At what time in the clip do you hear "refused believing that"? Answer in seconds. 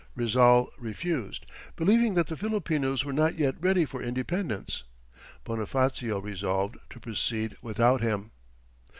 0.79-2.25